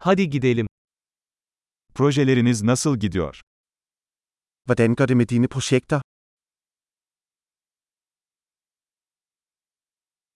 Hadi 0.00 0.30
gidelim. 0.30 0.66
Projeleriniz 1.94 2.62
nasıl 2.62 2.96
gidiyor? 2.98 3.40
Hvordan 4.66 4.94
går 4.94 5.08
det 5.08 5.16
med 5.16 5.28
dine 5.28 5.48
projekter? 5.48 6.00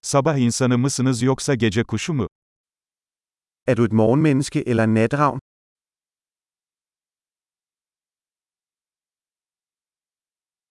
Sabah 0.02 0.38
insanı 0.38 0.78
mısınız 0.78 1.22
yoksa 1.22 1.54
gece 1.54 1.84
kuşu 1.84 2.12
mu? 2.14 2.28
Er 3.66 3.76
du 3.76 3.84
et 3.84 3.92
morgenmenneske 3.92 4.60
eller 4.60 4.84
en 4.84 4.94
natravn? 4.94 5.38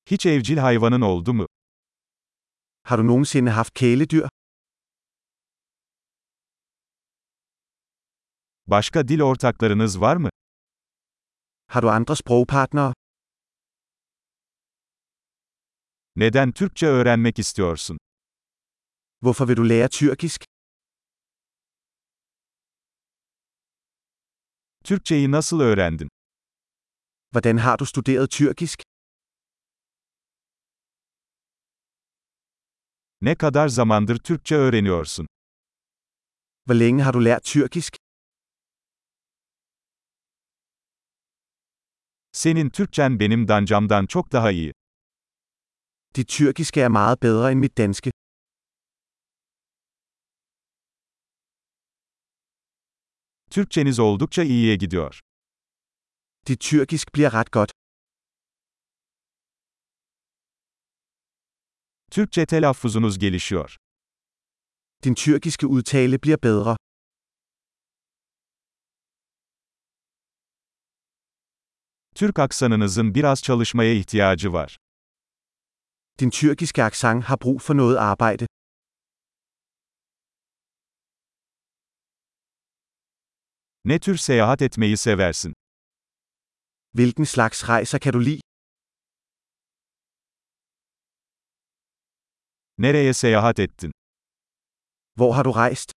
Hiç 0.05 0.25
evcil 0.25 0.57
hayvanın 0.57 1.01
oldu 1.01 1.33
mu? 1.33 1.45
Har 2.83 2.97
du 2.97 3.07
nogensinde 3.07 3.49
haft 3.49 3.73
kæledyr? 3.73 4.40
Başka 8.71 9.07
dil 9.07 9.21
ortaklarınız 9.21 10.01
var 10.01 10.15
mı? 10.15 10.29
Har 11.67 11.81
du 11.81 11.89
andre 11.89 12.15
sprogpartnere? 12.15 12.93
Neden 16.15 16.51
Türkçe 16.51 16.85
öğrenmek 16.85 17.39
istiyorsun? 17.39 17.97
Hvorfor 19.21 19.47
vil 19.47 19.55
du 19.57 19.69
lære 19.69 19.89
tyrkisk? 19.89 20.45
Türkçeyi 24.83 25.31
nasıl 25.31 25.59
öğrendin? 25.59 26.09
Hvordan 27.33 27.57
har 27.57 27.79
du 27.79 27.85
studeret 27.85 28.31
tyrkisk? 28.31 28.83
Ne 33.21 33.35
kadar 33.35 33.67
zamandır 33.67 34.17
Türkçe 34.17 34.55
öğreniyorsun? 34.55 35.27
Hvor 36.65 36.75
længe 36.75 37.03
har 37.03 37.13
du 37.13 37.25
lært 37.25 37.43
tyrkisk? 37.43 38.10
Senin 42.43 42.69
Türkçen 42.69 43.19
benim 43.19 43.47
dancamdan 43.47 44.05
çok 44.05 44.31
daha 44.31 44.51
iyi. 44.51 44.71
Dit 46.15 46.27
tyrkiske 46.27 46.81
er 46.81 46.87
meget 46.87 47.23
bedre 47.23 47.51
end 47.51 47.59
mit 47.59 47.77
danske. 47.77 48.11
Türkçeniz 53.51 53.99
oldukça 53.99 54.43
iyiye 54.43 54.75
gidiyor. 54.75 55.19
Dit 56.47 56.59
tyrkisk 56.59 57.13
bliver 57.15 57.33
ret 57.33 57.51
godt. 57.51 57.71
Türkçe 62.11 62.45
telaffuzunuz 62.45 63.19
gelişiyor. 63.19 63.75
Din 65.03 65.13
tyrkiske 65.13 65.67
udtale 65.67 66.17
bliver 66.17 66.37
bedre. 66.37 66.77
Türk 72.15 72.39
aksanınızın 72.39 73.15
biraz 73.15 73.41
çalışmaya 73.43 73.93
ihtiyacı 73.93 74.53
var. 74.53 74.77
Din 76.19 76.29
tyrkiske 76.29 76.83
accent 76.83 77.23
har 77.23 77.37
brug 77.41 77.61
for 77.61 77.75
noget 77.75 77.97
arbejde. 77.97 78.47
Ne 83.85 83.99
tür 83.99 84.17
seyahat 84.17 84.61
etmeyi 84.61 84.97
seversin? 84.97 85.53
Hvilken 86.93 87.25
slags 87.25 87.63
rejser 87.69 87.99
kan 87.99 88.13
du 88.13 88.19
lide? 88.25 88.41
Nereye 92.77 93.13
seyahat 93.13 93.59
ettin? 93.59 93.91
Hvor 95.17 95.33
har 95.33 95.43
du 95.43 95.51
rejst? 95.51 95.91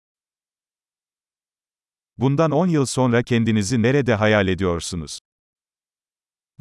Bundan 2.19 2.51
10 2.51 2.67
yıl 2.69 2.87
sonra 2.87 3.23
kendinizi 3.23 3.83
nerede 3.83 4.15
hayal 4.15 4.49
ediyorsunuz? 4.49 5.19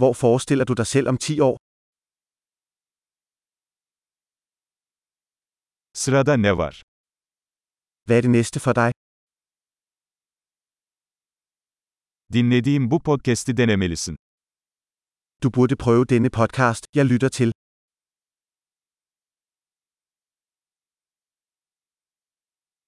Hvor 0.03 0.13
forestiller 0.25 0.65
du 0.69 0.73
dig 0.81 0.87
selv 0.95 1.07
om 1.11 1.17
10 1.17 1.39
år? 1.49 1.55
Sırada 6.01 6.35
ne 6.45 6.51
var? 6.61 6.73
Hvad 8.05 8.17
er 8.17 8.21
det 8.21 8.31
næste 8.37 8.59
for 8.65 8.73
dig? 8.81 8.91
Dinlediğim 12.33 12.83
bu 12.91 12.97
podcast'i 13.09 13.51
denemelisin. 13.61 14.15
Du 15.43 15.47
burde 15.55 15.75
prøve 15.83 16.05
denne 16.05 16.29
podcast, 16.39 16.83
jeg 16.95 17.05
lytter 17.05 17.29
til. 17.29 17.62